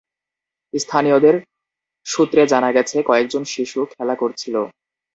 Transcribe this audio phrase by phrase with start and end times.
[0.73, 1.35] স্থানীয়দের
[2.05, 4.55] সূত্রে জানা গেছে, কয়েক জন শিশু খেলা করছিল।